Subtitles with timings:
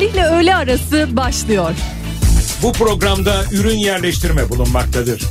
[0.00, 1.70] sabahleyle öğle arası başlıyor.
[2.62, 5.22] Bu programda ürün yerleştirme bulunmaktadır.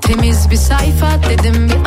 [0.00, 1.77] Temiz bir sayfa dedim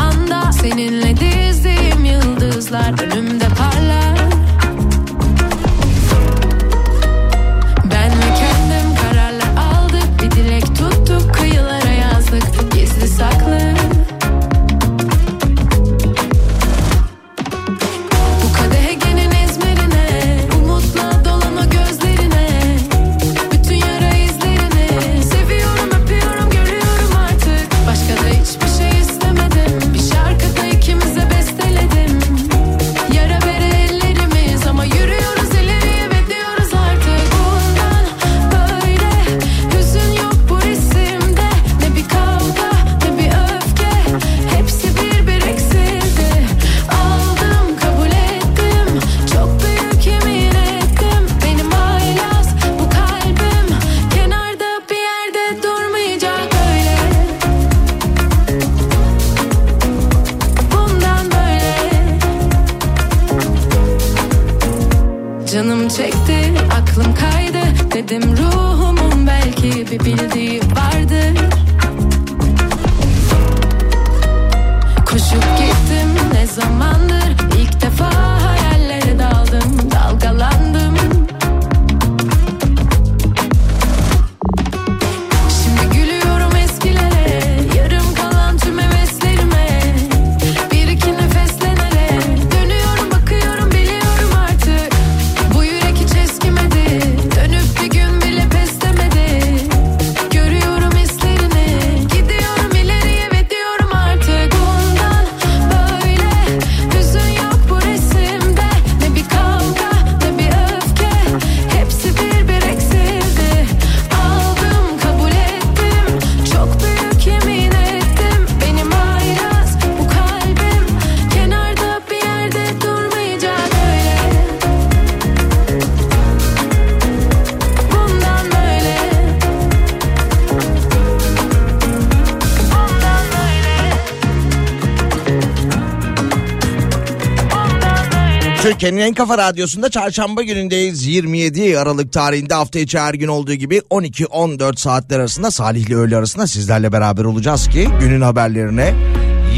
[138.71, 141.07] Türkiye'nin en kafa radyosunda çarşamba günündeyiz.
[141.07, 146.17] 27 Aralık tarihinde hafta içi her gün olduğu gibi 12-14 saatler arasında Salih ile öğle
[146.17, 148.93] arasında sizlerle beraber olacağız ki günün haberlerine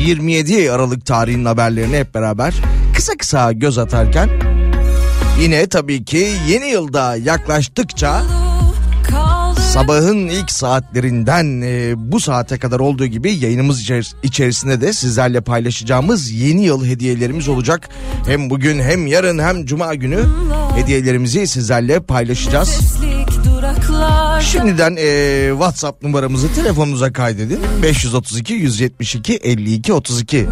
[0.06, 2.53] 27 Aralık tarihinin haberlerine hep beraber
[2.96, 4.29] kısa kısa göz atarken
[5.41, 8.22] yine tabii ki yeni yılda yaklaştıkça
[9.74, 13.90] sabahın ilk saatlerinden e, bu saate kadar olduğu gibi yayınımız
[14.24, 17.90] içerisinde de sizlerle paylaşacağımız yeni yıl hediyelerimiz olacak.
[18.28, 20.20] Hem bugün hem yarın hem cuma günü
[20.76, 22.80] hediyelerimizi sizlerle paylaşacağız.
[24.42, 27.60] Şimdiden e, WhatsApp numaramızı telefonunuza kaydedin.
[27.84, 30.48] 532 172 52 32.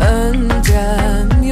[0.00, 1.42] Öncem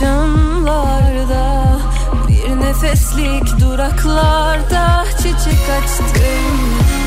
[0.00, 1.78] akşamlarda
[2.28, 6.06] Bir nefeslik duraklarda Çiçek açtım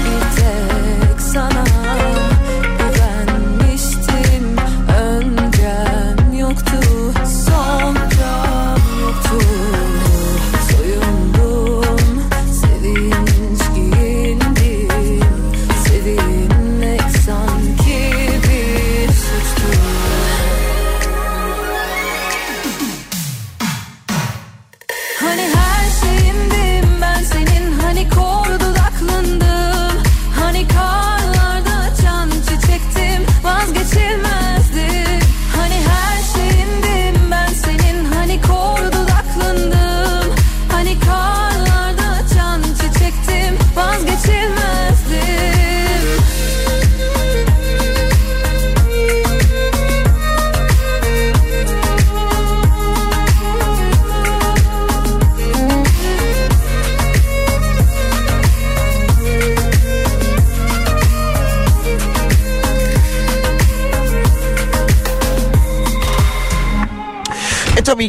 [0.06, 1.64] bir tek sana.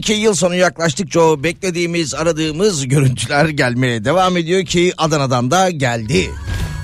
[0.04, 6.30] Ki yıl sonu yaklaştıkça o beklediğimiz aradığımız görüntüler gelmeye devam ediyor ki Adana'dan da geldi.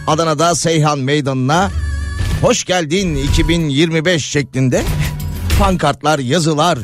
[0.07, 1.71] Adana'da Seyhan Meydanı'na
[2.43, 4.83] hoş geldin 2025 şeklinde
[5.59, 6.79] pankartlar, yazılar,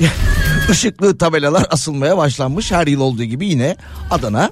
[0.70, 2.72] ışıklı tabelalar asılmaya başlanmış.
[2.72, 3.76] Her yıl olduğu gibi yine
[4.10, 4.50] Adana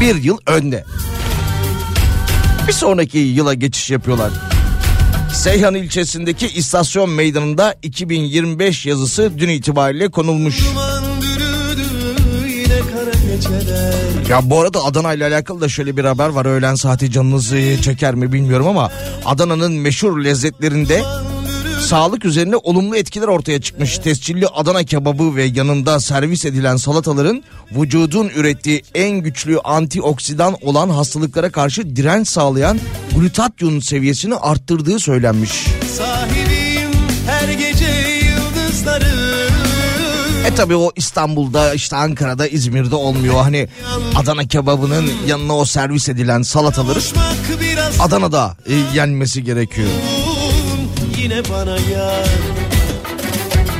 [0.00, 0.84] bir yıl önde.
[2.68, 4.53] Bir sonraki yıla geçiş yapıyorlar.
[5.34, 10.62] Seyhan ilçesindeki istasyon meydanında 2025 yazısı dün itibariyle konulmuş.
[14.28, 16.46] Ya bu arada Adana ile alakalı da şöyle bir haber var.
[16.46, 18.90] Öğlen saati canınızı çeker mi bilmiyorum ama
[19.24, 21.02] Adana'nın meşhur lezzetlerinde
[21.84, 23.98] sağlık üzerine olumlu etkiler ortaya çıkmış.
[23.98, 27.42] Tescilli Adana kebabı ve yanında servis edilen salataların
[27.72, 32.80] vücudun ürettiği en güçlü antioksidan olan hastalıklara karşı direnç sağlayan
[33.16, 35.50] glutatyum seviyesini arttırdığı söylenmiş.
[35.96, 36.90] Sahibim
[37.26, 37.86] her gece
[38.26, 39.34] yıldızları
[40.46, 43.34] E tabi o İstanbul'da işte Ankara'da İzmir'de olmuyor.
[43.34, 43.68] Hani
[44.16, 47.00] Adana kebabının yanına o servis edilen salataları
[48.00, 49.88] Adana'da e, yenmesi gerekiyor.
[51.24, 52.28] Yine bana yar.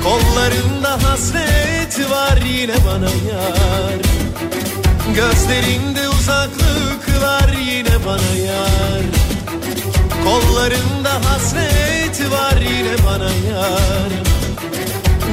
[0.05, 3.99] Kollarında hasret var yine bana yar.
[5.15, 9.03] Gözlerinde uzaklıklar yine bana yar.
[10.25, 14.11] Kollarında hasret var yine bana yar.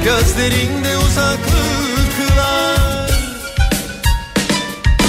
[0.04, 1.62] Gözlerinde uzaklıklar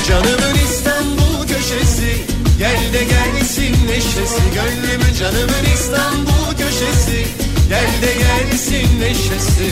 [0.09, 7.27] Canımın İstanbul köşesi Gel de gelsin neşesi Gönlümün canımın İstanbul köşesi.
[7.69, 9.71] Gel de gelsin neşesi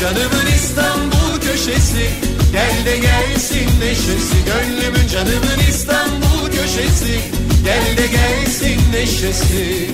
[0.00, 2.06] Canımın İstanbul köşesi.
[2.52, 7.20] Gel de gelsin neşesi Gönlümün canımın İstanbul köşesi.
[7.64, 9.90] Gel de gelsin neşesi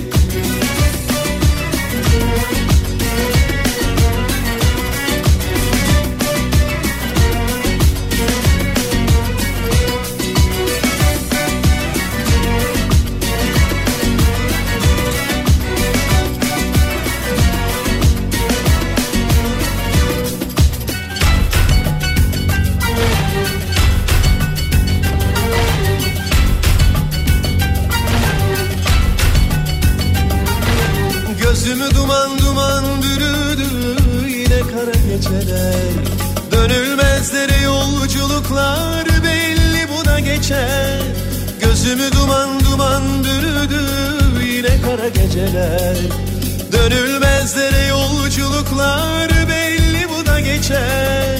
[47.55, 51.39] Dönülmezlere yolculuklar belli bu da geçer.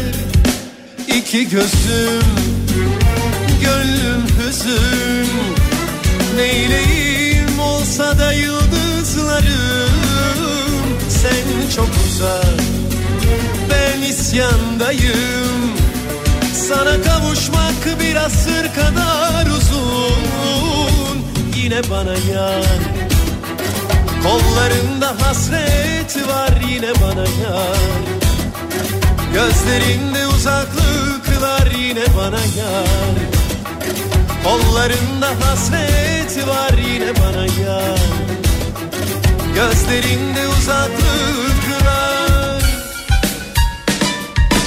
[1.08, 2.24] İki gözüm
[3.62, 5.30] gönlüm hüzün.
[6.36, 9.90] Neyleyim olsa da yıldızlarım.
[11.10, 12.60] Sen çok uzak
[13.70, 15.74] ben isyandayım.
[16.68, 21.24] Sana kavuşmak bir asır kadar uzun.
[21.56, 22.93] Yine bana yan
[24.24, 28.04] Kollarında hasret var yine bana yan
[29.34, 33.18] Gözlerinde uzaklıklar yine bana yar.
[34.44, 38.00] Kollarında hasret var yine bana yar.
[39.56, 42.62] Gözlerinde uzaklıklar.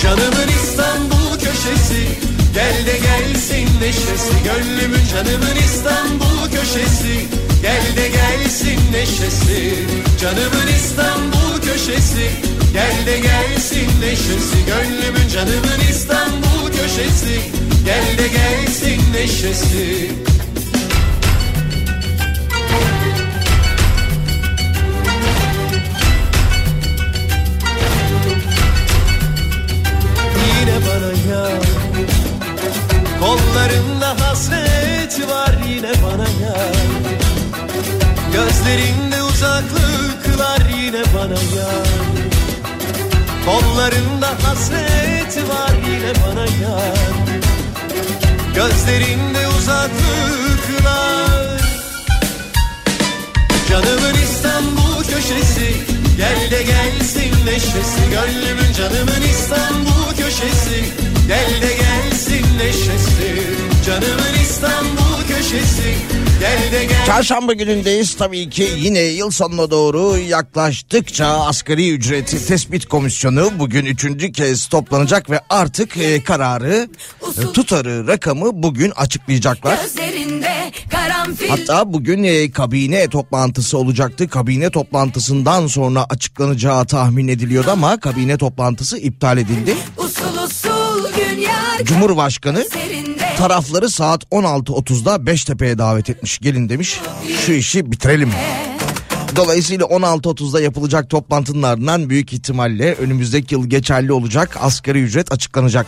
[0.02, 2.08] Canımın İstanbul köşesi
[2.56, 7.26] Gel de gelsin neşesi Gönlümün canımın İstanbul köşesi.
[7.62, 9.74] Gel de gelsin neşesi
[10.20, 12.30] Canımın İstanbul köşesi.
[12.72, 17.40] Gel de gelsin neşesi Gönlümün canımın İstanbul köşesi.
[17.84, 20.10] Gel de gelsin neşesi
[33.26, 36.76] Kollarında hasret var yine bana yar
[38.32, 41.88] Gözlerinde uzaklıklar yine bana yar
[43.46, 46.98] Kollarında hasret var yine bana yar
[48.54, 51.60] Gözlerinde uzaklıklar.
[53.68, 55.76] Canımın İstanbul köşesi
[56.16, 58.10] Gel de gelsin neşesi.
[58.10, 63.42] Gönlümün canımın İstanbul köşesi Gel de gelsin neşesi
[63.86, 65.94] Canımın İstanbul köşesi
[66.40, 72.86] Gel de gel Çarşamba günündeyiz tabii ki yine yıl sonuna doğru yaklaştıkça asgari ücreti tespit
[72.86, 76.88] komisyonu bugün üçüncü kez toplanacak ve artık e, kararı
[77.38, 79.78] e, tutarı rakamı bugün açıklayacaklar.
[81.48, 84.28] Hatta bugün e, kabine toplantısı olacaktı.
[84.28, 89.76] Kabine toplantısından sonra açıklanacağı tahmin ediliyordu ama kabine toplantısı iptal edildi.
[89.96, 90.75] Usul usul
[91.84, 92.64] Cumhurbaşkanı
[93.38, 96.38] tarafları saat 16.30'da Beştepe'ye davet etmiş.
[96.38, 97.00] Gelin demiş
[97.46, 98.30] şu işi bitirelim.
[99.36, 105.86] Dolayısıyla 16.30'da yapılacak toplantının ardından büyük ihtimalle önümüzdeki yıl geçerli olacak asgari ücret açıklanacak.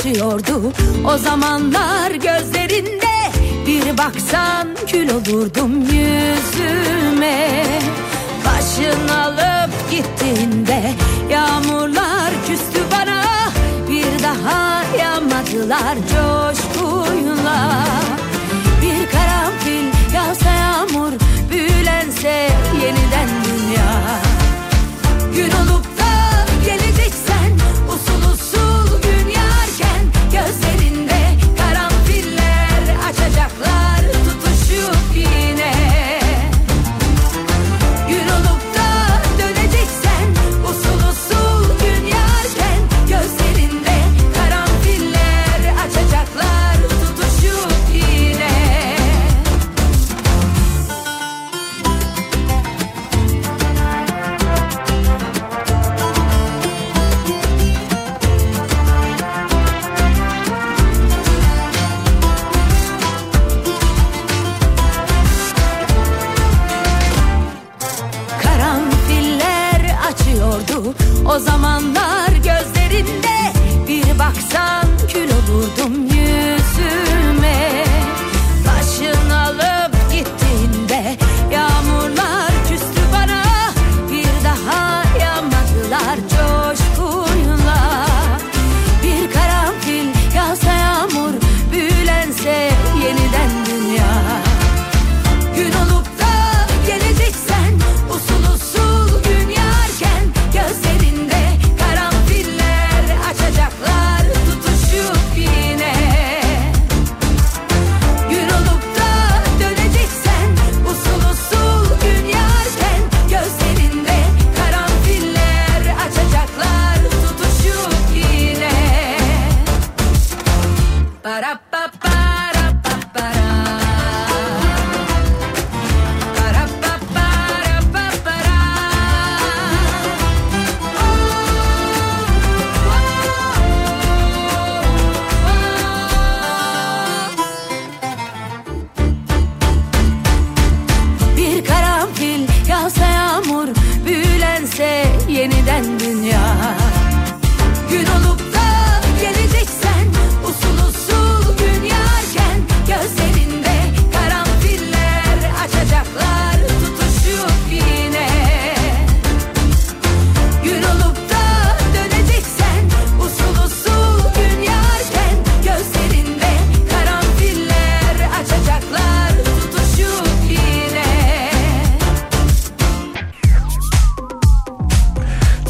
[0.00, 0.72] Açıyordu
[1.14, 3.30] o zamanlar gözlerinde
[3.66, 7.64] Bir baksan kül olurdum yüzüme.
[8.46, 10.92] Başın alıp gittiğinde
[11.30, 13.24] yağmurlar küstü bana.
[13.88, 17.84] Bir daha yağmadılar coşkuyla.
[18.82, 21.12] Bir karanfil yağsa yağmur
[21.50, 22.59] büyülense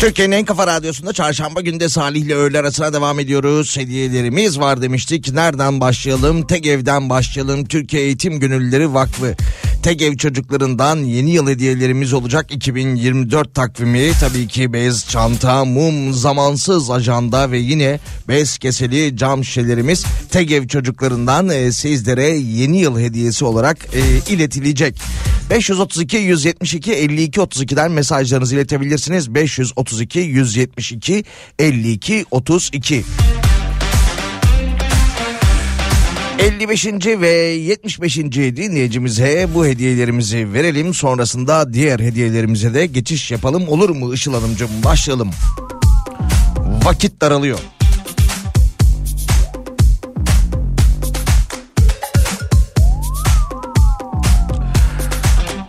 [0.01, 3.77] Türkiye'nin en kafa radyosunda çarşamba günde Salih ile öğle arasına devam ediyoruz.
[3.77, 5.33] Hediyelerimiz var demiştik.
[5.33, 6.47] Nereden başlayalım?
[6.47, 7.65] TEGEV'den başlayalım.
[7.65, 9.37] Türkiye Eğitim Gönüllüleri Vakfı.
[9.83, 14.11] TEGEV çocuklarından yeni yıl hediyelerimiz olacak 2024 takvimi.
[14.21, 21.49] Tabii ki bez, çanta, mum, zamansız ajanda ve yine bez keseli cam şişelerimiz TEGEV çocuklarından
[21.49, 25.01] e, sizlere yeni yıl hediyesi olarak e, iletilecek.
[25.51, 29.35] 532 172 52 32'den mesajlarınızı iletebilirsiniz.
[29.35, 31.25] 532 172
[31.59, 33.05] 52 32.
[36.41, 37.07] 55.
[37.07, 38.17] ve 75.
[38.17, 40.95] dinleyicimize bu hediyelerimizi verelim.
[40.95, 43.69] Sonrasında diğer hediyelerimize de geçiş yapalım.
[43.69, 44.71] Olur mu Işıl Hanımcığım?
[44.85, 45.31] Başlayalım.
[46.85, 47.59] Vakit daralıyor.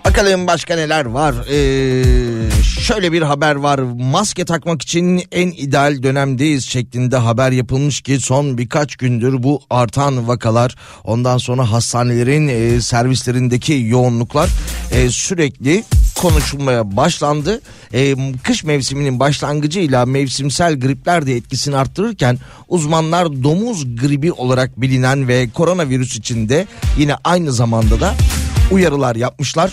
[0.06, 1.36] Bakalım başka neler var.
[1.52, 2.61] Ee,
[2.94, 3.80] şöyle bir haber var.
[4.00, 10.28] Maske takmak için en ideal dönemdeyiz şeklinde haber yapılmış ki son birkaç gündür bu artan
[10.28, 14.50] vakalar ondan sonra hastanelerin e, servislerindeki yoğunluklar
[14.92, 15.84] e, sürekli
[16.22, 17.62] konuşulmaya başlandı.
[17.94, 25.50] E, kış mevsiminin başlangıcıyla mevsimsel gripler de etkisini arttırırken uzmanlar domuz gribi olarak bilinen ve
[25.50, 26.68] koronavirüs içinde
[26.98, 28.14] yine aynı zamanda da
[28.72, 29.72] uyarılar yapmışlar.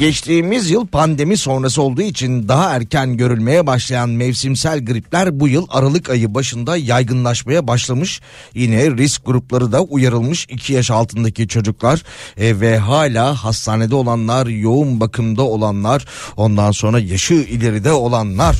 [0.00, 6.10] Geçtiğimiz yıl pandemi sonrası olduğu için daha erken görülmeye başlayan mevsimsel gripler bu yıl Aralık
[6.10, 8.20] ayı başında yaygınlaşmaya başlamış.
[8.54, 12.02] Yine risk grupları da uyarılmış 2 yaş altındaki çocuklar
[12.36, 16.04] e, ve hala hastanede olanlar, yoğun bakımda olanlar,
[16.36, 18.56] ondan sonra yaşı ileride olanlar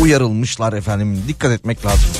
[0.00, 1.22] uyarılmışlar efendim.
[1.28, 2.10] Dikkat etmek lazım.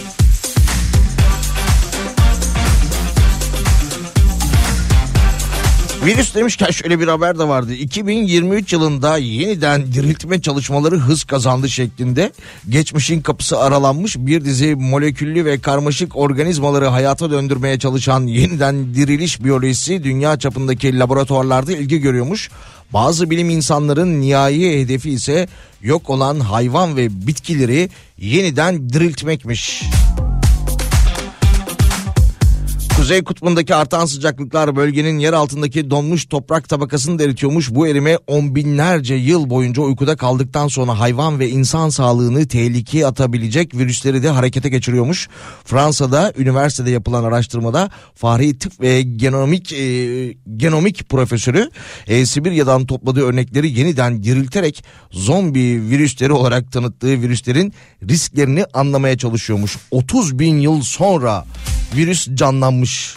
[6.04, 7.74] Virüs demişken şöyle bir haber de vardı.
[7.74, 12.32] 2023 yılında yeniden diriltme çalışmaları hız kazandı şeklinde.
[12.68, 20.04] Geçmişin kapısı aralanmış bir dizi moleküllü ve karmaşık organizmaları hayata döndürmeye çalışan yeniden diriliş biyolojisi
[20.04, 22.50] dünya çapındaki laboratuvarlarda ilgi görüyormuş.
[22.92, 25.48] Bazı bilim insanların nihai hedefi ise
[25.82, 29.82] yok olan hayvan ve bitkileri yeniden diriltmekmiş.
[33.00, 37.70] Kuzey kutbundaki artan sıcaklıklar bölgenin yer altındaki donmuş toprak tabakasını da eritiyormuş.
[37.70, 43.74] Bu erime on binlerce yıl boyunca uykuda kaldıktan sonra hayvan ve insan sağlığını tehlikeye atabilecek
[43.74, 45.28] virüsleri de harekete geçiriyormuş.
[45.64, 51.70] Fransa'da üniversitede yapılan araştırmada fahri tıp ve genomik e, genomik profesörü
[52.06, 57.72] e, Sibirya'dan topladığı örnekleri yeniden dirilterek zombi virüsleri olarak tanıttığı virüslerin
[58.08, 59.76] risklerini anlamaya çalışıyormuş.
[59.90, 61.44] 30 bin yıl sonra
[61.96, 63.14] virüs canlanmış.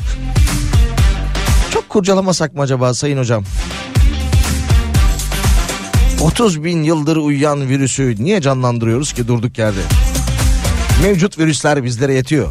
[1.73, 3.43] Çok kurcalamasak mı acaba sayın hocam?
[6.21, 9.79] 30 bin yıldır uyuyan virüsü niye canlandırıyoruz ki durduk yerde?
[11.01, 12.49] Mevcut virüsler bizlere yetiyor.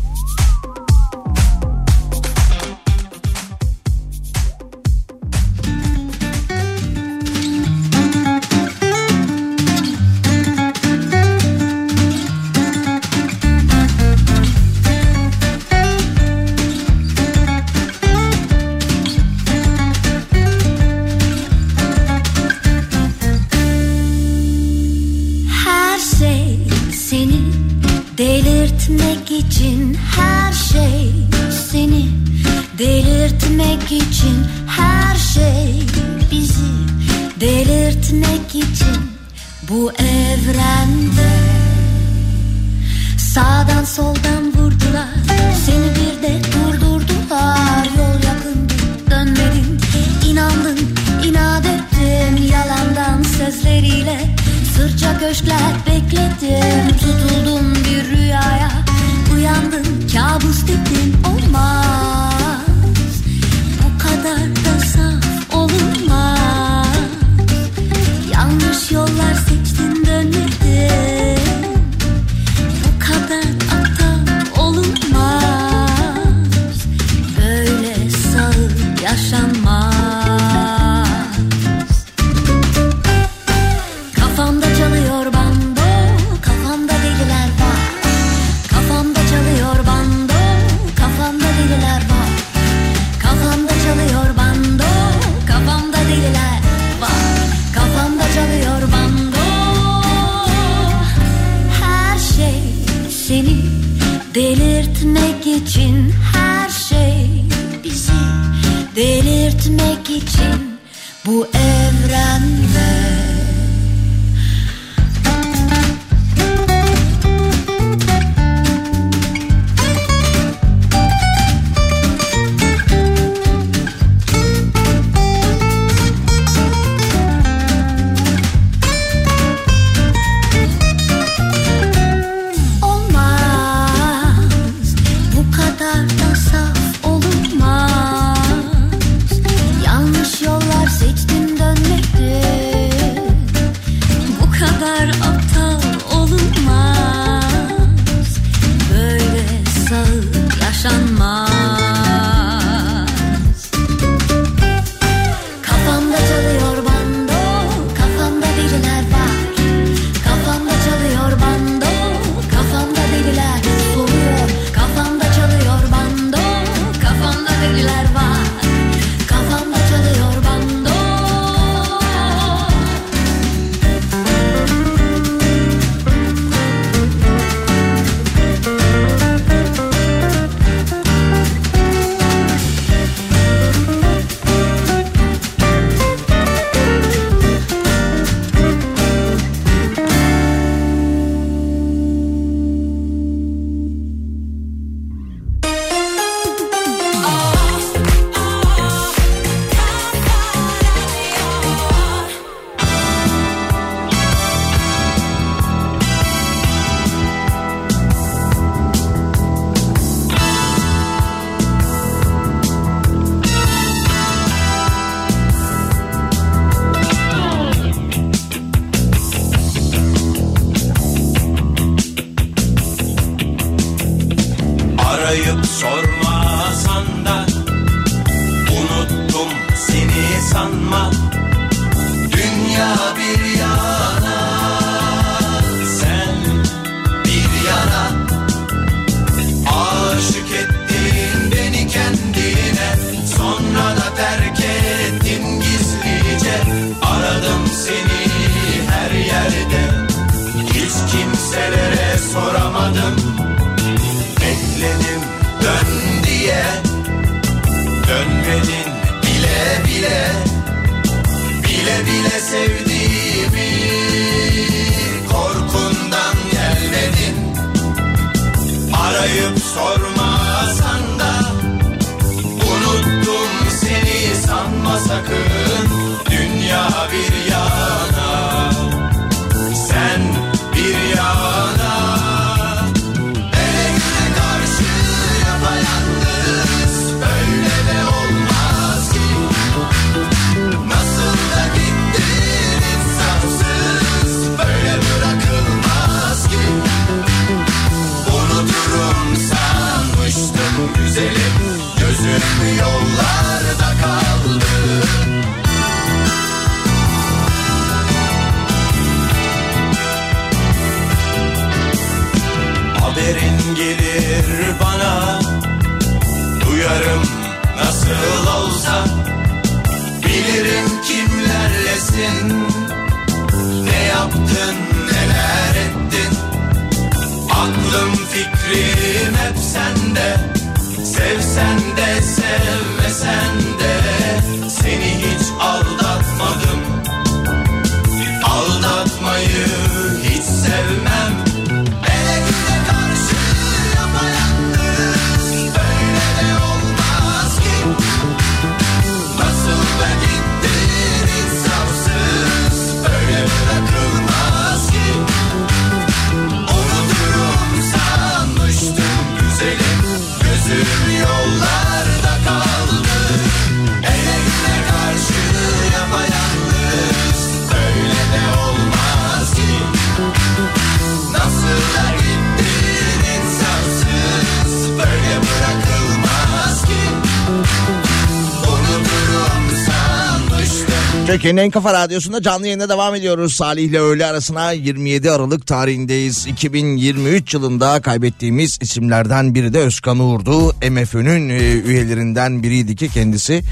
[381.32, 383.54] Türkiye'nin en kafa radyosunda canlı yayına devam ediyoruz.
[383.54, 386.46] Salih ile öğle arasına 27 Aralık tarihindeyiz.
[386.46, 390.74] 2023 yılında kaybettiğimiz isimlerden biri de Özkan Uğur'du.
[390.90, 393.62] MFÖ'nün e, üyelerinden biriydi ki kendisi.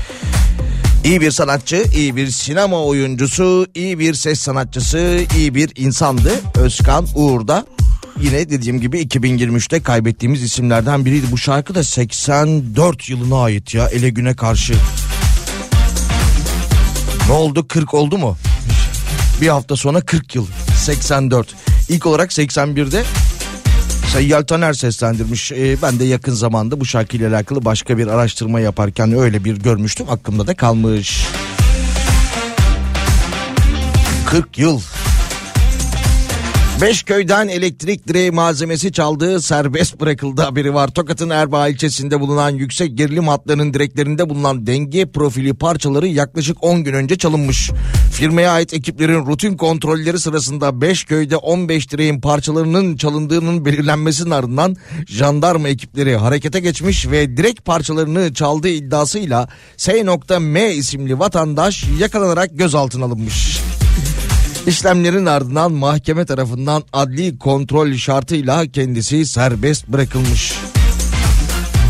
[1.04, 6.32] İyi bir sanatçı, iyi bir sinema oyuncusu, iyi bir ses sanatçısı, iyi bir insandı.
[6.54, 7.66] Özkan Uğur da
[8.20, 11.26] yine dediğim gibi 2023'te kaybettiğimiz isimlerden biriydi.
[11.32, 14.74] Bu şarkı da 84 yılına ait ya ele güne karşı.
[17.28, 18.36] Ne oldu 40 oldu mu?
[19.40, 21.54] Bir hafta sonra 40 yıl 84.
[21.88, 23.04] İlk olarak 81'de
[24.12, 25.52] Seyyal Taner seslendirmiş.
[25.52, 30.06] Ee, ben de yakın zamanda bu şarkıyla alakalı başka bir araştırma yaparken öyle bir görmüştüm.
[30.10, 31.26] Aklımda da kalmış.
[34.26, 34.80] 40 yıl.
[36.80, 40.88] Beş köyden elektrik direği malzemesi çaldığı serbest bırakıldı haberi var.
[40.88, 46.94] Tokat'ın Erbaa ilçesinde bulunan yüksek gerilim hatlarının direklerinde bulunan denge profili parçaları yaklaşık 10 gün
[46.94, 47.70] önce çalınmış.
[48.12, 55.68] Firmaya ait ekiplerin rutin kontrolleri sırasında 5 köyde 15 direğin parçalarının çalındığının belirlenmesinin ardından jandarma
[55.68, 63.59] ekipleri harekete geçmiş ve direk parçalarını çaldığı iddiasıyla S.M isimli vatandaş yakalanarak gözaltına alınmış.
[64.66, 70.52] İşlemlerin ardından mahkeme tarafından adli kontrol şartıyla kendisi serbest bırakılmış.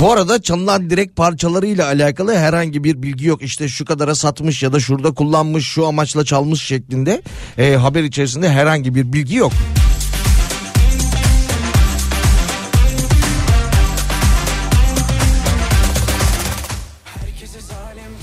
[0.00, 3.42] Bu arada çalınan direk parçalarıyla alakalı herhangi bir bilgi yok.
[3.42, 7.22] İşte şu kadara satmış ya da şurada kullanmış şu amaçla çalmış şeklinde
[7.58, 9.52] e, haber içerisinde herhangi bir bilgi yok.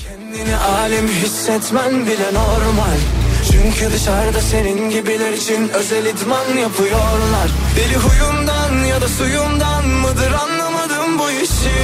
[0.07, 3.16] Kendini alim hissetmen bile normal
[3.51, 11.19] Çünkü dışarıda senin gibiler için özel idman yapıyorlar Deli huyumdan ya da suyumdan mıdır anlamadım
[11.19, 11.77] bu işi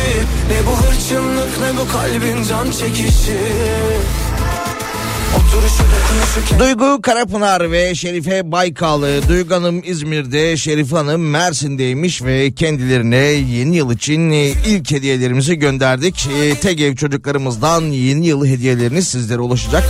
[0.50, 3.38] Ne bu hırçınlık ne bu kalbin can çekişi
[6.60, 13.92] Duygu Karapınar ve Şerife Baykal'ı Duygu Hanım İzmir'de Şerife Hanım Mersin'deymiş ve kendilerine yeni yıl
[13.92, 16.28] için e, ilk hediyelerimizi gönderdik.
[16.66, 19.84] E, ev çocuklarımızdan yeni yıl hediyeleriniz sizlere ulaşacak.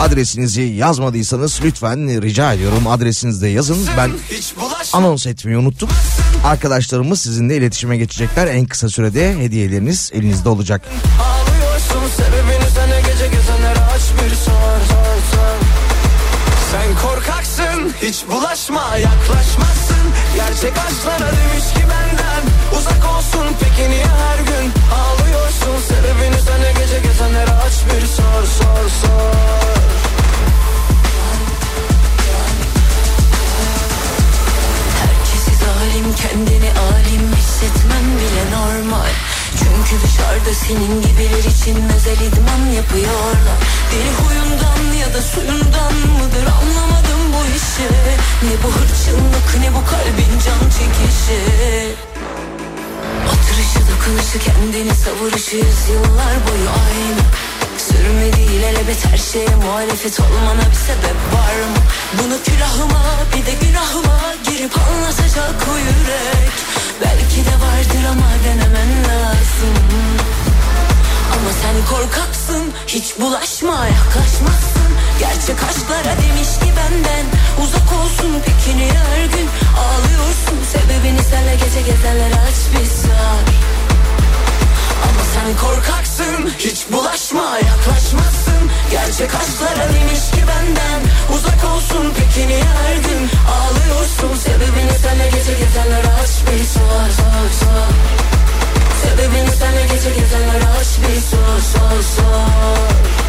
[0.00, 3.78] Adresinizi yazmadıysanız lütfen rica ediyorum adresinizi de yazın.
[3.96, 4.10] Ben
[4.92, 5.88] anons etmeyi unuttum.
[6.44, 8.46] Arkadaşlarımız sizinle iletişime geçecekler.
[8.46, 10.82] En kısa sürede hediyeleriniz elinizde olacak.
[11.22, 15.56] Ağlıyorsun sebebini sana gece gezenlere aç bir sor sor sor
[16.72, 20.04] Sen korkaksın hiç bulaşma yaklaşmazsın
[20.36, 22.42] Gerçek aşklara demiş ki benden
[22.78, 28.88] uzak olsun peki niye her gün Ağlıyorsun sebebini sana gece gezenlere aç bir sor sor
[29.02, 29.81] sor
[35.92, 39.12] Zalim kendini alim hissetmem bile normal.
[39.58, 43.56] Çünkü dışarıda senin gibiler için özel idman yapıyorlar.
[43.90, 47.88] Biri huyundan ya da suyundan mıdır anlamadım bu işi.
[48.42, 51.40] Ne bu hırçınlık ne bu kalbin can çekişi.
[53.32, 57.22] Oturuşu dokunuşu kendini savuruşu yıllar boyu aynı
[57.92, 61.78] Sürme değil elbet her şeye muhalefet olmana bir sebep var mı?
[62.18, 63.02] Bunu külahıma
[63.36, 66.52] bir de günahıma girip anlatacak o yürek.
[67.02, 69.74] Belki de vardır ama denemen lazım.
[71.32, 77.26] Ama sen korkaksın hiç bulaşma yaklaşmazsın Gerçek aşklara demiş ki benden
[77.62, 79.48] uzak olsun peki niye her gün
[79.84, 83.42] ağlıyorsun Sebebini senle gece gezenlere aç bir sor
[85.02, 88.62] ama sen korkaksın hiç bulaşma yaklaşmazsın.
[88.90, 91.00] Gerçek aşklara demiş ki benden
[91.34, 97.48] uzak olsun Peki niye her gün ağlıyorsun Sebebini senle gece gezenlere aç bir sor sor
[97.60, 97.92] sor.
[99.02, 103.21] Sebebini senle gece gezenlere aç bir sor sor sor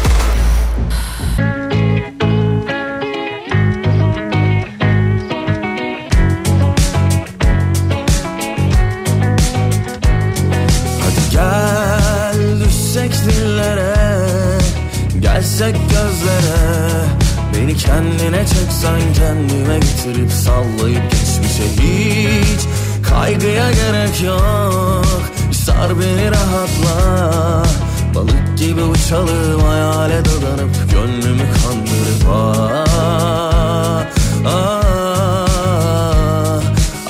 [15.58, 16.58] Gelsek gözlere.
[17.54, 22.60] Beni kendine çeksen kendime getirip sallayıp geçmişe hiç
[23.10, 25.22] Kaygıya gerek yok.
[25.52, 27.62] Sar beni rahatla.
[28.14, 32.84] Balık gibi uçalım hayale dadanıp Gönlümü kandırıp ah,
[34.46, 34.84] ah.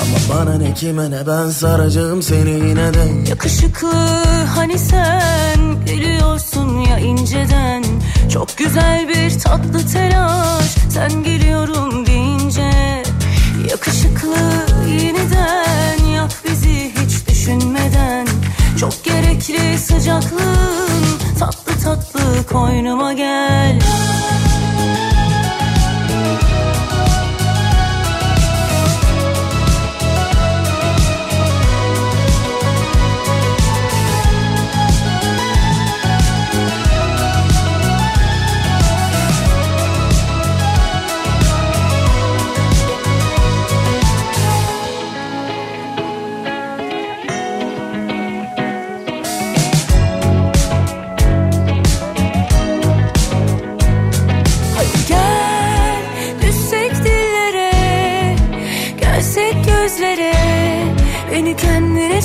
[0.00, 3.30] Ama bana ne kime ne ben saracağım seni yine de.
[3.30, 3.92] Yakışıklı
[4.56, 7.84] hani sen gülüyorsun ya inceden
[8.34, 10.74] Çok güzel bir tatlı telaş.
[10.90, 12.72] Sen geliyorum deyince
[13.70, 14.36] Yakışıklı
[14.88, 18.26] yeniden yak bizi hiç düşünmeden.
[18.80, 24.43] Çok gerekli sıcaklığın tatlı tatlı koynuma gel Gel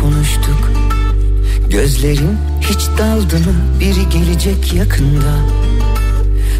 [0.00, 0.70] konuştuk.
[1.70, 3.54] Gözlerin hiç daldı mı?
[3.80, 5.34] Biri gelecek yakında.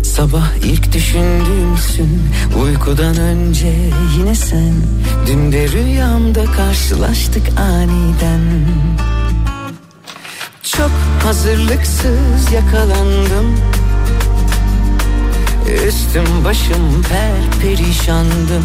[0.02, 2.22] Sabah ilk düşündüğümsün
[2.62, 3.72] Uykudan önce
[4.18, 4.72] yine sen
[5.26, 8.40] Dün de rüyamda karşılaştık aniden
[10.62, 10.90] Çok
[11.24, 13.56] hazırlıksız yakalandım
[15.86, 18.64] Üstüm başım per perişandım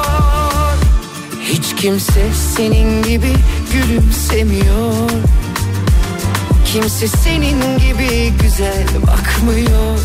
[1.81, 3.33] kimse senin gibi
[3.73, 5.09] gülümsemiyor
[6.65, 9.99] Kimse senin gibi güzel bakmıyor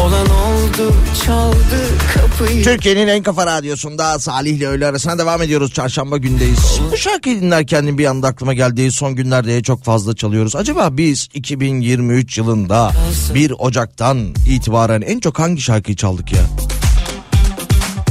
[0.00, 0.94] Olan oldu
[1.26, 1.80] çaldı
[2.14, 5.72] kapıyı Türkiye'nin en kafa radyosunda Salih ile öğle arasına devam ediyoruz.
[5.72, 6.80] Çarşamba gündeyiz.
[6.92, 8.92] Bu şarkıyı dinlerken bir anda aklıma geldi.
[8.92, 10.56] Son günlerde çok fazla çalıyoruz.
[10.56, 12.92] Acaba biz 2023 yılında
[13.34, 16.67] 1 Ocak'tan itibaren en çok hangi şarkıyı çaldık ya?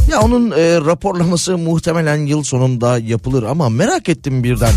[0.07, 4.73] Ya onun e, raporlaması muhtemelen yıl sonunda yapılır ama merak ettim birden.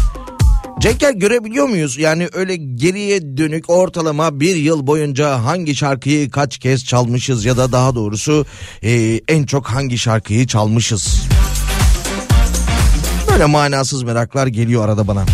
[0.80, 1.98] Cenker görebiliyor muyuz?
[1.98, 7.72] Yani öyle geriye dönük ortalama bir yıl boyunca hangi şarkıyı kaç kez çalmışız ya da
[7.72, 8.46] daha doğrusu
[8.82, 11.22] e, en çok hangi şarkıyı çalmışız?
[13.32, 15.24] Böyle manasız meraklar geliyor arada bana.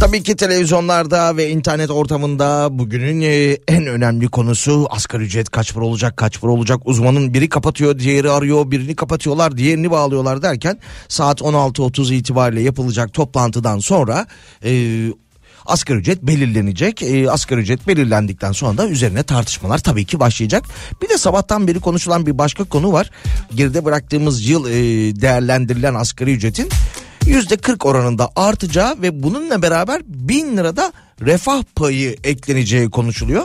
[0.00, 5.84] Tabii ki televizyonlarda ve internet ortamında bugünün e, en önemli konusu asgari ücret kaç para
[5.84, 10.78] olacak kaç para olacak uzmanın biri kapatıyor diğeri arıyor birini kapatıyorlar diğerini bağlıyorlar derken
[11.08, 14.26] saat 16.30 itibariyle yapılacak toplantıdan sonra
[14.64, 15.06] e,
[15.66, 17.02] asgari ücret belirlenecek.
[17.02, 20.64] E, asgari ücret belirlendikten sonra da üzerine tartışmalar tabii ki başlayacak.
[21.02, 23.10] Bir de sabahtan beri konuşulan bir başka konu var.
[23.54, 24.72] Geride bıraktığımız yıl e,
[25.20, 26.68] değerlendirilen asgari ücretin
[27.26, 33.42] yüzde 40 oranında artacağı ve bununla beraber bin lirada refah payı ekleneceği konuşuluyor.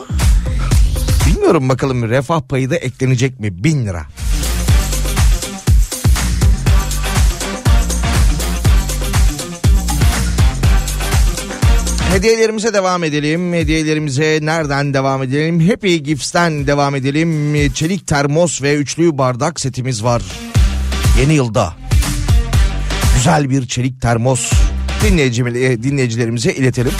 [1.26, 4.02] Bilmiyorum bakalım refah payı da eklenecek mi bin lira.
[12.12, 13.52] Hediyelerimize devam edelim.
[13.52, 15.68] Hediyelerimize nereden devam edelim?
[15.68, 17.72] Happy Gifts'ten devam edelim.
[17.72, 20.22] Çelik termos ve üçlü bardak setimiz var.
[21.20, 21.85] Yeni yılda
[23.26, 24.52] güzel bir çelik termos
[25.02, 26.92] dinleyicim- dinleyicilerimize iletelim.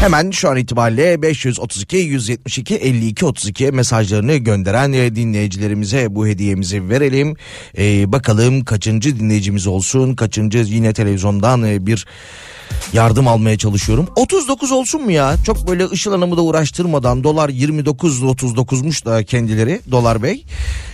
[0.00, 7.36] Hemen şu an itibariyle 532 172 52 32 mesajlarını gönderen e, dinleyicilerimize bu hediyemizi verelim.
[7.78, 12.06] Ee, bakalım kaçıncı dinleyicimiz olsun, kaçıncı yine televizyondan e, bir
[12.92, 14.08] yardım almaya çalışıyorum.
[14.16, 15.36] 39 olsun mu ya?
[15.46, 20.44] Çok böyle Işıl Hanım'ı da uğraştırmadan dolar 29.39'muş da kendileri dolar bey.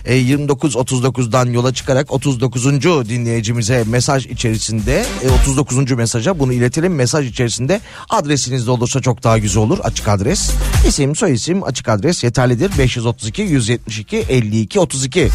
[0.05, 2.65] E, 29.39'dan yola çıkarak 39.
[3.09, 5.91] dinleyicimize mesaj içerisinde e, 39.
[5.91, 6.95] mesaja bunu iletelim.
[6.95, 9.79] Mesaj içerisinde adresiniz de olursa çok daha güzel olur.
[9.83, 10.51] Açık adres.
[10.87, 12.71] İsim soy isim açık adres yeterlidir.
[12.77, 15.29] 532 172 52 32.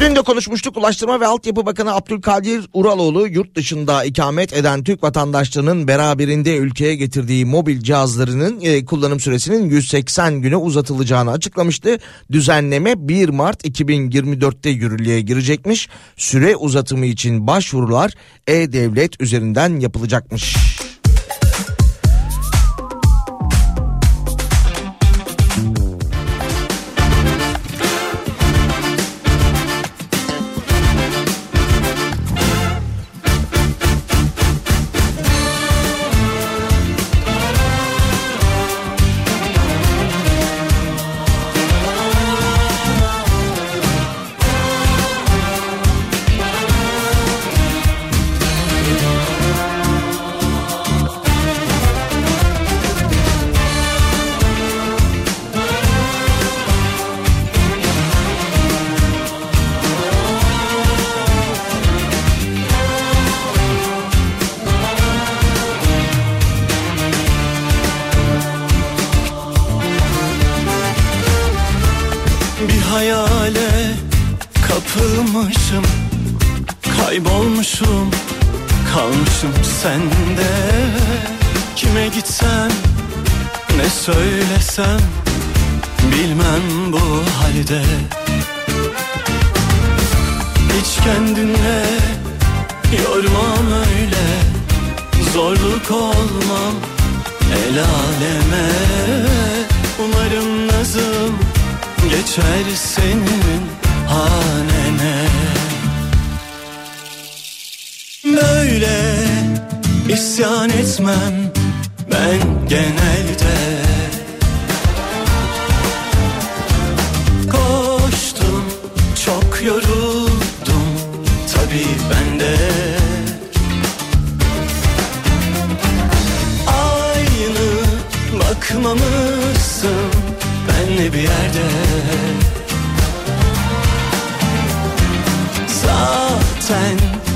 [0.00, 5.88] Dün de konuşmuştuk Ulaştırma ve Altyapı Bakanı Abdülkadir Uraloğlu yurt dışında ikamet eden Türk vatandaşlarının
[5.88, 11.98] beraberinde ülkeye getirdiği mobil cihazlarının e, kullanım süresinin 180 güne uzatılacağını açıklamıştı.
[12.32, 15.88] Düzenleme 1 Mart 2024'te yürürlüğe girecekmiş.
[16.16, 18.12] Süre uzatımı için başvurular
[18.46, 20.56] e-devlet üzerinden yapılacakmış.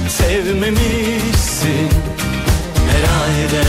[0.09, 1.89] Sevmemişsin.
[2.91, 3.65] Herhalde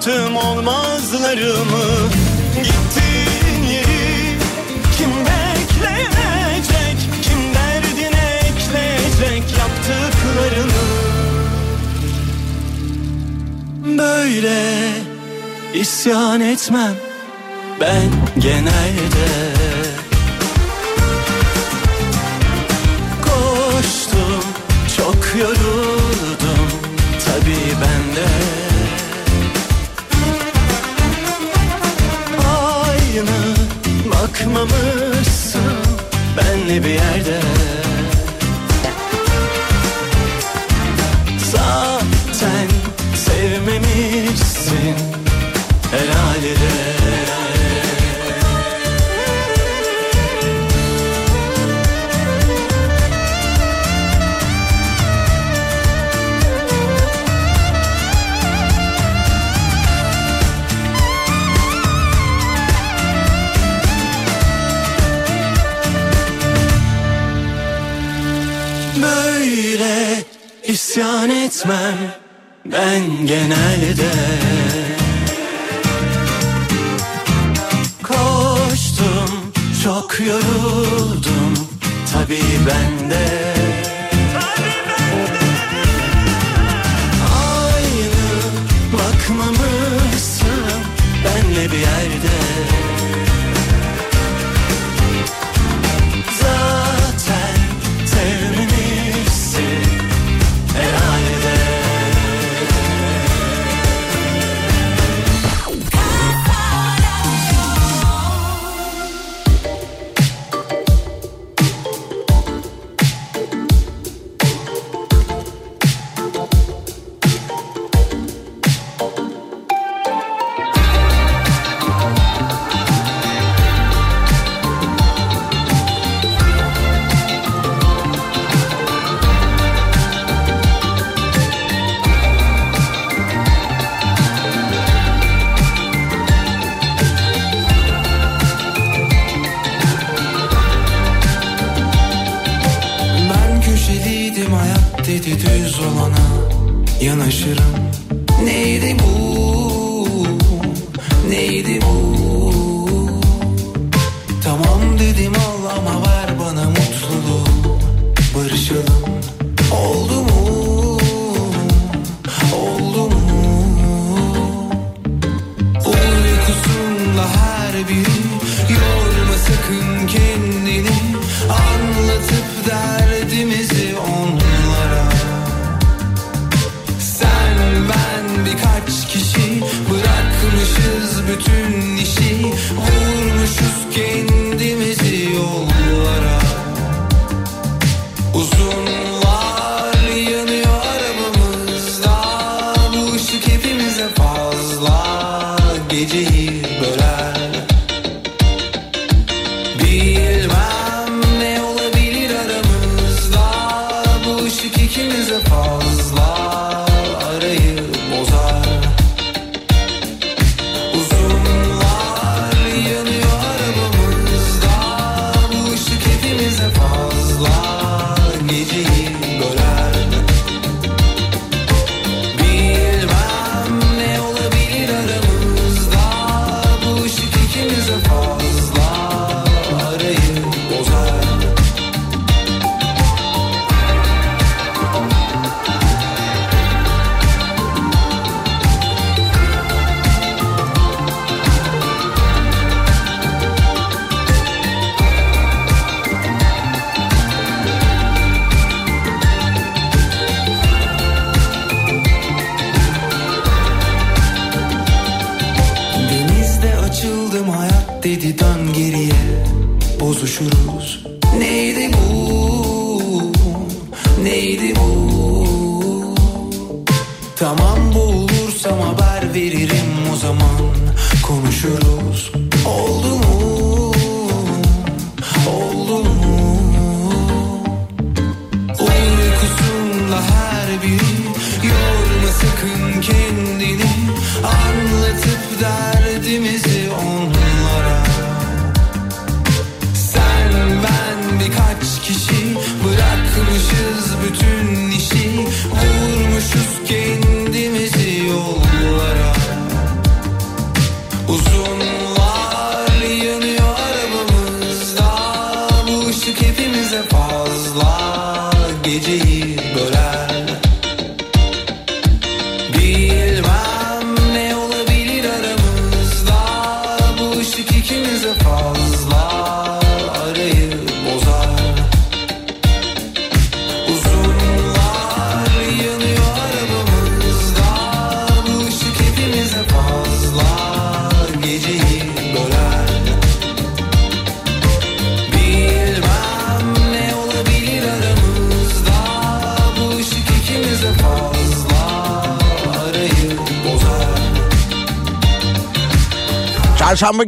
[0.00, 2.08] tüm olmazlarımı.
[2.56, 4.38] Gittiğin yeri
[4.98, 10.82] kim bekleyecek Kim derdine ekleyecek yaptıklarını?
[13.98, 14.88] Böyle
[15.74, 16.94] isyan etmem
[17.80, 19.52] ben genelde.
[23.22, 24.44] Koştum
[24.96, 25.81] çok yoruldum
[34.32, 35.62] bakmamışsın.
[36.36, 37.40] Benle bir yerde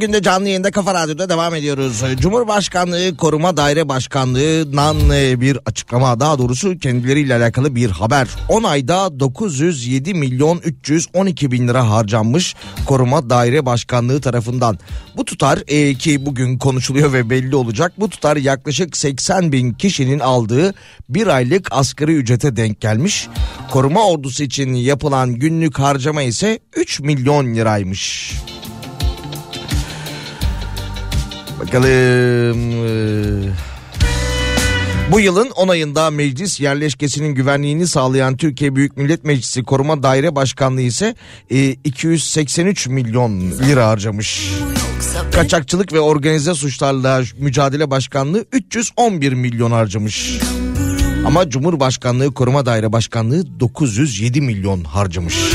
[0.05, 2.03] Çarşamba günde canlı yayında Kafa Radyo'da devam ediyoruz.
[2.21, 8.29] Cumhurbaşkanlığı Koruma Daire Başkanlığı'ndan e, bir açıklama daha doğrusu kendileriyle alakalı bir haber.
[8.49, 12.55] 10 ayda 907 milyon 312 bin lira harcanmış
[12.87, 14.79] Koruma Daire Başkanlığı tarafından.
[15.17, 17.93] Bu tutar e, ki bugün konuşuluyor ve belli olacak.
[17.99, 20.75] Bu tutar yaklaşık 80 bin kişinin aldığı
[21.09, 23.29] bir aylık asgari ücrete denk gelmiş.
[23.71, 28.35] Koruma ordusu için yapılan günlük harcama ise 3 milyon liraymış.
[31.67, 32.75] Bakalım.
[35.13, 40.81] Bu yılın 10 ayında meclis yerleşkesinin güvenliğini sağlayan Türkiye Büyük Millet Meclisi Koruma Daire Başkanlığı
[40.81, 41.15] ise
[41.51, 44.53] e, 283 milyon lira harcamış.
[45.33, 50.39] Kaçakçılık ve organize suçlarla mücadele başkanlığı 311 milyon harcamış.
[51.27, 55.54] Ama Cumhurbaşkanlığı Koruma Daire Başkanlığı 907 milyon harcamış.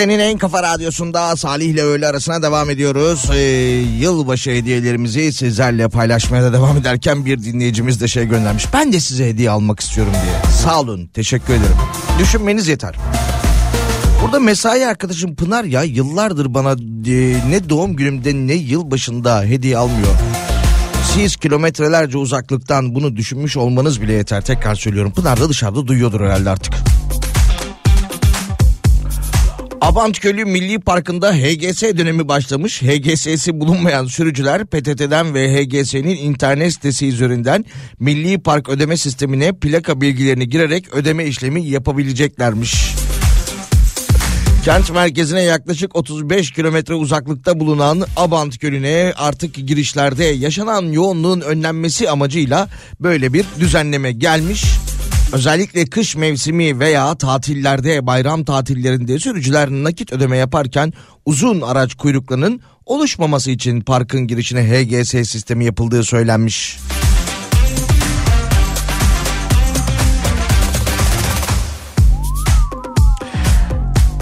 [0.00, 3.30] Türkiye'nin en kafa radyosunda Salih ile öğle arasına devam ediyoruz.
[3.34, 3.38] Ee,
[4.00, 8.66] yılbaşı hediyelerimizi sizlerle paylaşmaya da devam ederken bir dinleyicimiz de şey göndermiş.
[8.72, 10.52] Ben de size hediye almak istiyorum diye.
[10.52, 11.76] Sağ olun teşekkür ederim.
[12.18, 12.94] Düşünmeniz yeter.
[14.22, 16.72] Burada mesai arkadaşım Pınar ya yıllardır bana
[17.06, 20.14] e, ne doğum günümde ne yılbaşında hediye almıyor.
[21.14, 24.44] Siz kilometrelerce uzaklıktan bunu düşünmüş olmanız bile yeter.
[24.44, 25.12] Tekrar söylüyorum.
[25.12, 26.74] Pınar da dışarıda duyuyordur herhalde artık.
[29.80, 32.82] Abantgölü Milli Parkı'nda HGS dönemi başlamış.
[32.82, 37.64] HGS'si bulunmayan sürücüler PTT'den ve HGS'nin internet sitesi üzerinden
[37.98, 42.94] Milli Park ödeme sistemine plaka bilgilerini girerek ödeme işlemi yapabileceklermiş.
[44.64, 52.68] Kent merkezine yaklaşık 35 kilometre uzaklıkta bulunan Abant Gölü'ne artık girişlerde yaşanan yoğunluğun önlenmesi amacıyla
[53.00, 54.64] böyle bir düzenleme gelmiş.
[55.32, 60.92] Özellikle kış mevsimi veya tatillerde bayram tatillerinde sürücüler nakit ödeme yaparken
[61.26, 66.78] uzun araç kuyruklarının oluşmaması için parkın girişine HGS sistemi yapıldığı söylenmiş.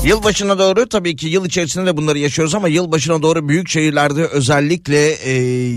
[0.05, 5.12] Yılbaşına doğru tabii ki yıl içerisinde de bunları yaşıyoruz ama yılbaşına doğru büyük şehirlerde özellikle
[5.12, 5.32] e,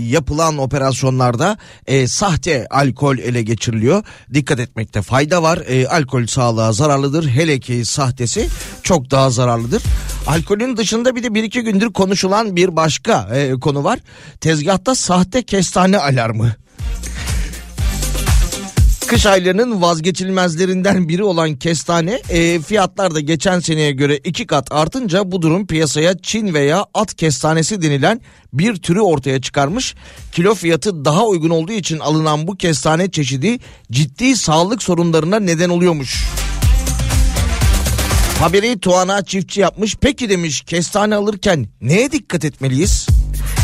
[0.08, 4.04] yapılan operasyonlarda e, sahte alkol ele geçiriliyor.
[4.34, 5.58] Dikkat etmekte fayda var.
[5.68, 7.28] E, alkol sağlığa zararlıdır.
[7.28, 8.48] Hele ki sahtesi
[8.82, 9.82] çok daha zararlıdır.
[10.26, 13.98] Alkolün dışında bir de bir iki gündür konuşulan bir başka e, konu var.
[14.40, 16.52] Tezgahta sahte kestane alarmı.
[19.12, 25.32] Kış aylarının vazgeçilmezlerinden biri olan kestane e, fiyatlar da geçen seneye göre iki kat artınca
[25.32, 28.20] bu durum piyasaya Çin veya at kestanesi denilen
[28.52, 29.94] bir türü ortaya çıkarmış.
[30.32, 33.58] Kilo fiyatı daha uygun olduğu için alınan bu kestane çeşidi
[33.90, 36.24] ciddi sağlık sorunlarına neden oluyormuş.
[38.38, 39.96] Haberi Tuana çiftçi yapmış.
[40.00, 43.06] Peki demiş kestane alırken neye dikkat etmeliyiz?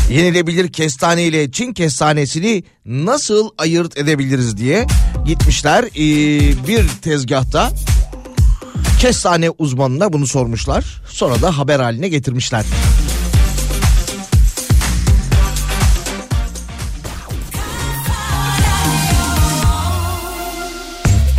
[0.09, 4.87] Yenilebilir kestane ile Çin kestanesini nasıl ayırt edebiliriz diye
[5.25, 5.97] gitmişler ee,
[6.67, 7.71] bir tezgahta
[8.99, 11.01] kestane uzmanına bunu sormuşlar.
[11.09, 12.65] Sonra da haber haline getirmişler.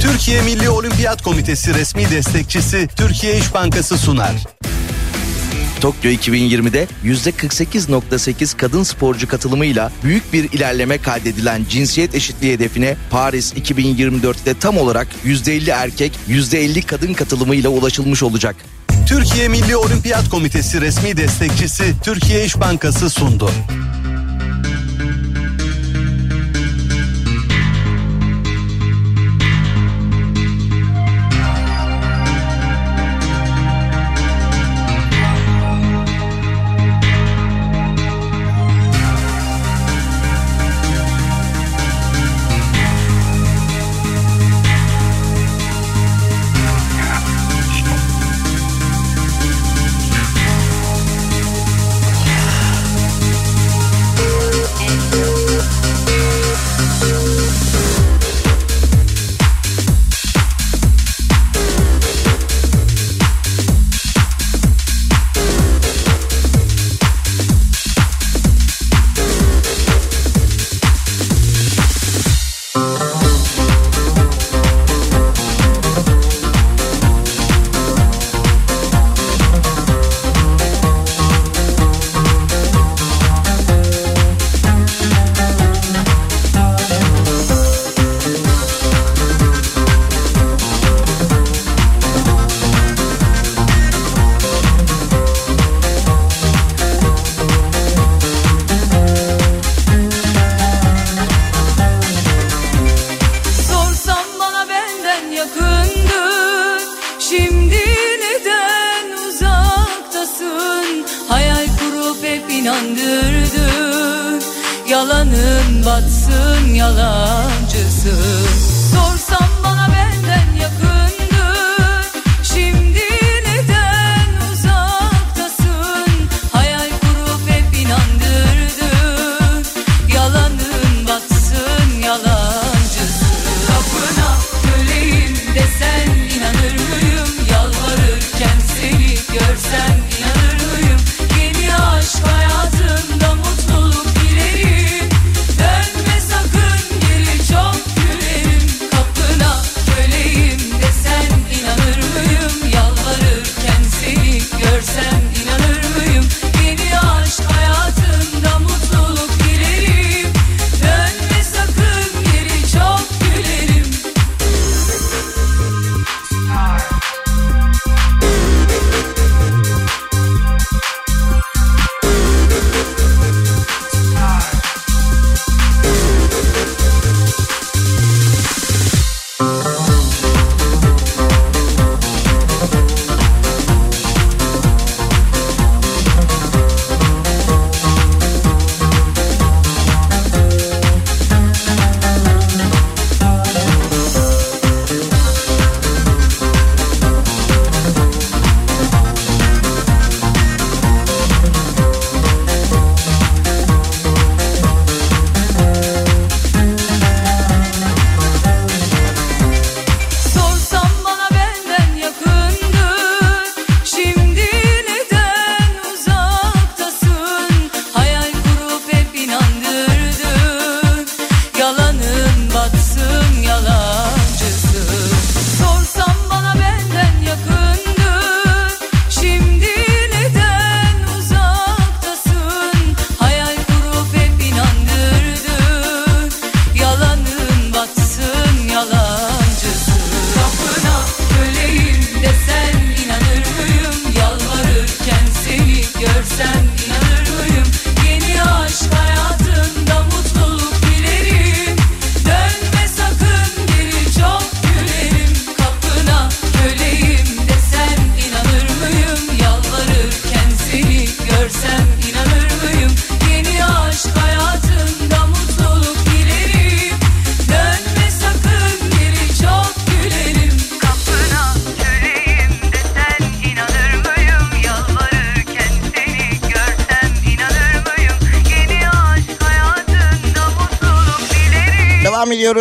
[0.01, 4.35] Türkiye Milli Olimpiyat Komitesi resmi destekçisi Türkiye İş Bankası sunar.
[5.81, 14.55] Tokyo 2020'de %48.8 kadın sporcu katılımıyla büyük bir ilerleme kaydedilen cinsiyet eşitliği hedefine Paris 2024'te
[14.55, 18.57] tam olarak %50 erkek, %50 kadın katılımıyla ulaşılmış olacak.
[19.09, 23.51] Türkiye Milli Olimpiyat Komitesi resmi destekçisi Türkiye İş Bankası sundu.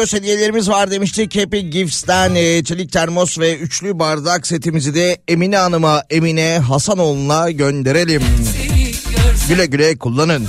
[0.10, 0.14] Ediyoruz.
[0.14, 1.36] Hediyelerimiz var demiştik.
[1.36, 8.22] Happy Gifts'ten e, çelik termos ve üçlü bardak setimizi de Emine Hanım'a, Emine Hasanoğlu'na gönderelim.
[9.50, 10.48] Güle güle kullanın.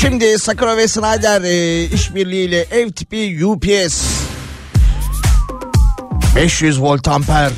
[0.00, 4.04] Şimdi Sakura ve Snyder e, işbirliğiyle ev tipi UPS
[6.36, 7.52] 500 volt amper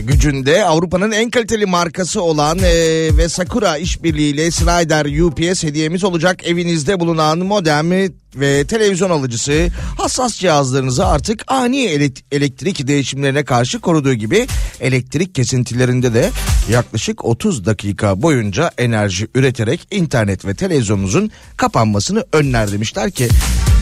[0.00, 2.72] gücünde Avrupa'nın en kaliteli markası olan e,
[3.16, 6.46] ve Sakura işbirliğiyle Snyder UPS hediyemiz olacak.
[6.46, 7.90] Evinizde bulunan modem
[8.36, 14.46] ve televizyon alıcısı hassas cihazlarınızı artık ani elek- elektrik değişimlerine karşı koruduğu gibi
[14.80, 16.30] elektrik kesintilerinde de
[16.70, 23.28] yaklaşık 30 dakika boyunca enerji üreterek internet ve televizyonunuzun kapanmasını önler demişler ki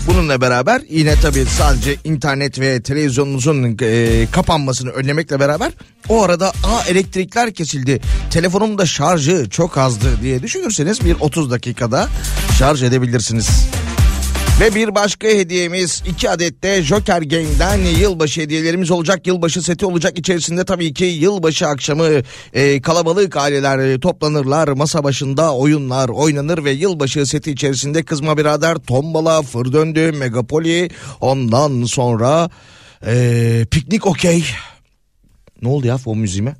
[0.07, 5.73] Bununla beraber yine tabii sadece internet ve televizyonunuzun e, kapanmasını önlemekle beraber
[6.09, 12.09] o arada aa elektrikler kesildi telefonum da şarjı çok azdı diye düşünürseniz bir 30 dakikada
[12.59, 13.49] şarj edebilirsiniz.
[14.61, 19.27] Ve bir başka hediyemiz iki adet de Joker Game'den yılbaşı hediyelerimiz olacak.
[19.27, 22.09] Yılbaşı seti olacak içerisinde tabii ki yılbaşı akşamı
[22.53, 24.69] e, kalabalık aileler e, toplanırlar.
[24.69, 30.91] Masa başında oyunlar oynanır ve yılbaşı seti içerisinde kızma birader tombala, fır döndü, megapoli
[31.21, 32.51] ondan sonra
[33.07, 34.45] e, piknik okey.
[35.63, 36.57] Ne oldu ya fon müziğime?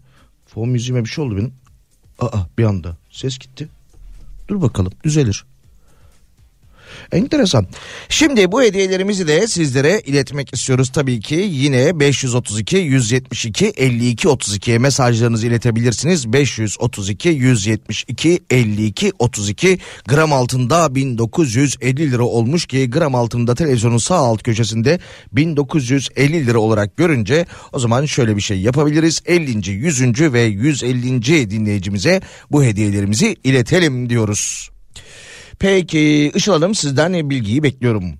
[0.47, 1.53] Fon müziğime bir şey oldu benim.
[2.19, 3.69] Aa bir anda ses gitti.
[4.49, 5.48] Dur bakalım düzelir.
[7.13, 7.67] Enteresan.
[8.09, 11.35] Şimdi bu hediyelerimizi de sizlere iletmek istiyoruz tabii ki.
[11.35, 16.33] Yine 532 172 52 32'ye mesajlarınızı iletebilirsiniz.
[16.33, 19.79] 532 172 52 32
[20.09, 24.99] gram altında 1950 lira olmuş ki gram altında televizyonun sağ alt köşesinde
[25.33, 29.21] 1950 lira olarak görünce o zaman şöyle bir şey yapabiliriz.
[29.27, 29.71] 50.
[29.71, 30.33] 100.
[30.33, 31.51] ve 150.
[31.51, 32.21] dinleyicimize
[32.51, 34.71] bu hediyelerimizi iletelim diyoruz.
[35.59, 38.15] Peki Işıl Hanım sizden bilgiyi bekliyorum.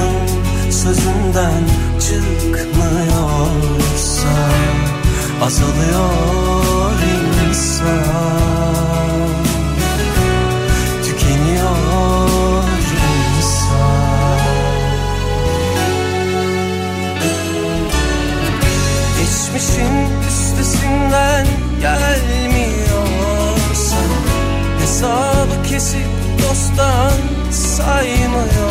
[0.00, 1.64] aklın sözünden
[2.00, 2.60] çıkmıyorsa
[5.42, 6.92] Azalıyor
[7.48, 7.84] insan.
[11.04, 12.64] Tükeniyor
[13.36, 14.40] insan.
[19.18, 19.94] Geçmişin
[20.28, 21.46] üstesinden
[21.80, 23.20] gelmiyorsa
[24.80, 26.08] Hesabı kesip
[26.42, 27.12] dosttan
[27.50, 28.70] saymıyorsa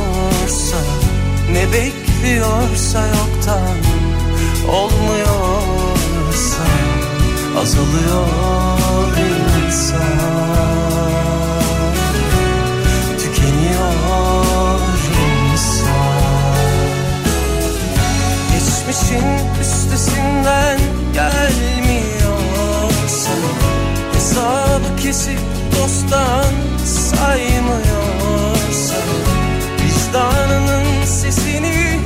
[1.53, 3.77] Ne bekliyorsa yoktan
[4.69, 6.65] olmuyorsa
[7.61, 8.27] Azalıyor
[9.19, 10.01] insan.
[13.19, 14.81] Tükeniyor
[15.53, 16.25] insan.
[18.53, 19.27] Geçmişin
[19.61, 20.84] üstesinden
[21.35, 23.31] gelmiyorsa
[24.15, 25.39] Hesabı kesip
[25.77, 26.55] dosttan
[26.85, 27.95] saymıyorsa
[29.85, 32.01] Vicdanının sesini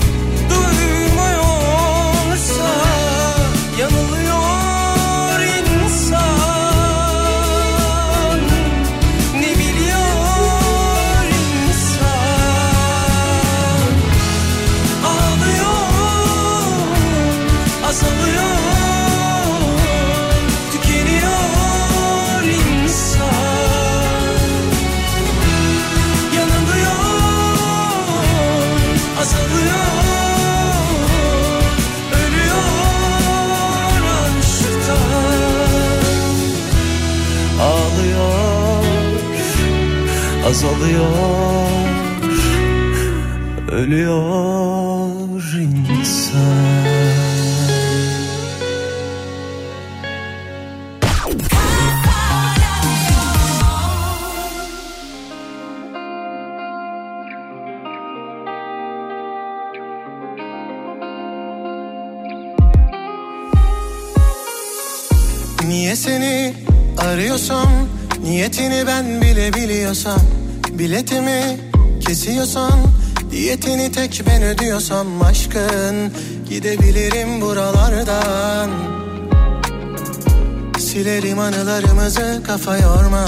[69.88, 70.20] bile biliyorsam
[70.78, 71.58] Biletimi
[72.00, 72.80] kesiyorsan
[73.30, 76.12] Diyetini tek ben ödüyorsam Aşkın
[76.48, 78.70] gidebilirim buralardan.
[80.78, 83.26] Silerim anılarımızı kafa yorma.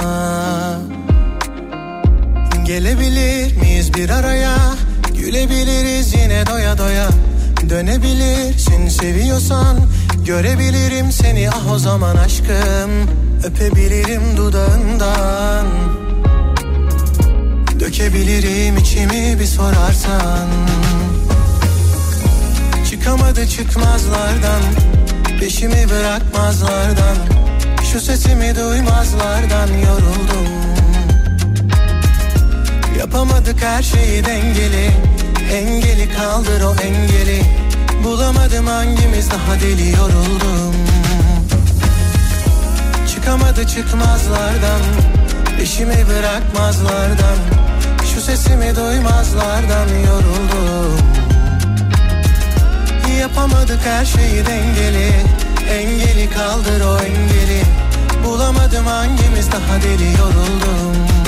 [2.66, 4.56] Gelebilir miyiz bir araya?
[5.16, 7.08] Gülebiliriz yine doya doya.
[7.68, 9.78] Dönebilirsin seviyorsan
[10.26, 11.50] Görebilirim seni.
[11.50, 12.90] Ah o zaman aşkım
[13.44, 15.66] Öpebilirim dudağından
[17.90, 20.48] Dökebilirim içimi bir sorarsan.
[22.90, 24.62] Çıkamadı çıkmazlardan
[25.40, 27.16] Peşimi bırakmazlardan.
[27.92, 30.52] Şu sesimi duymazlardan yoruldum.
[32.98, 34.90] Yapamadık her şeyi dengeli
[35.52, 37.42] Engeli kaldır o engeli.
[38.04, 40.74] Bulamadım hangimiz daha deli yoruldum.
[43.14, 44.80] Çıkamadı çıkmazlardan
[45.58, 47.59] Peşimi bırakmazlardan
[48.20, 50.98] Şu sesimi duymazlardan yoruldum?
[53.20, 55.12] Yapamadık her şeyi dengeli
[55.70, 57.62] Engeli kaldır o engeli.
[58.24, 61.19] Bulamadım hangimiz daha deli yoruldum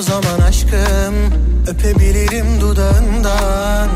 [0.00, 1.14] o zaman aşkım
[1.66, 3.88] Öpebilirim dudağından.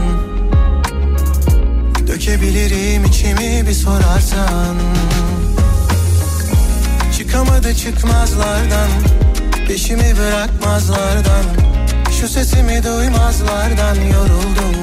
[2.09, 4.77] Dökebilirim içimi bir sorarsan.
[7.19, 8.89] Çıkamadı çıkmazlardan
[9.69, 11.45] Peşimi bırakmazlardan.
[12.21, 14.77] Şu sesimi duymazlardan yoruldum.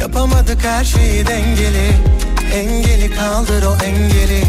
[0.00, 1.92] Yapamadık her şeyi dengeli
[2.54, 4.44] Engeli kaldır o engeli.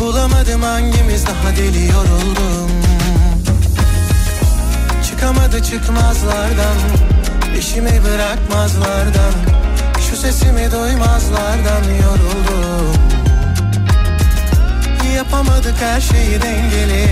[0.00, 2.91] Bulamadım hangimiz daha deli yoruldum
[5.22, 6.76] Çıkamadı çıkmazlardan.
[7.54, 9.32] Peşimi bırakmazlardan.
[10.00, 12.92] Şu sesimi duymazlardan yoruldum.
[15.16, 17.08] Yapamadık her şeyi dengeli.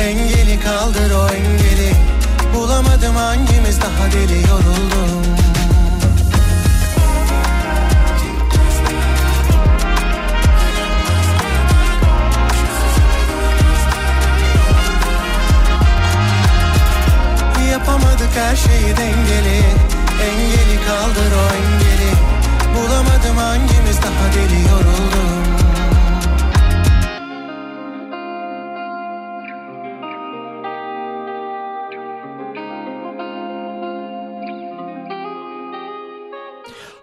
[0.00, 1.92] Engeli kaldır o engeli.
[2.54, 5.45] Bulamadım hangimiz daha deli yoruldum
[17.96, 19.62] Yapamadık her şeyi dengeli.
[20.22, 22.12] Engeli kaldır o engeli.
[22.74, 25.65] Bulamadım hangimiz daha deli yoruldum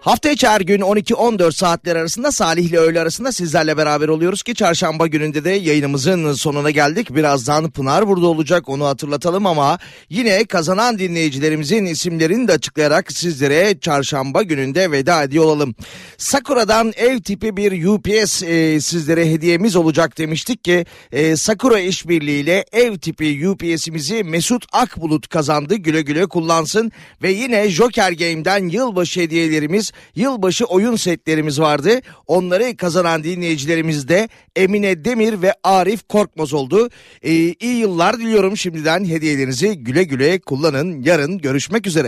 [0.04, 4.54] Hafta içi her gün 12-14 saatler arasında Salih ile öğle arasında sizlerle beraber oluyoruz ki
[4.54, 7.14] çarşamba gününde de yayınımızın sonuna geldik.
[7.14, 9.78] Birazdan Pınar burada olacak onu hatırlatalım ama
[10.08, 15.74] yine kazanan dinleyicilerimizin isimlerini de açıklayarak sizlere çarşamba gününde veda ediyor olalım.
[16.18, 22.98] Sakura'dan ev tipi bir UPS e, sizlere hediyemiz olacak demiştik ki e, Sakura işbirliğiyle ev
[22.98, 25.74] tipi UPS'imizi Mesut Akbulut kazandı.
[25.74, 32.00] Güle güle kullansın ve yine Joker Game'den yılbaşı hediyelerimiz yılbaşı oyun setlerimiz vardı.
[32.26, 36.90] Onları kazanan dinleyicilerimiz de Emine Demir ve Arif Korkmaz oldu.
[37.22, 41.02] Ee, iyi yıllar diliyorum şimdiden hediyelerinizi güle güle kullanın.
[41.02, 42.02] Yarın görüşmek üzere.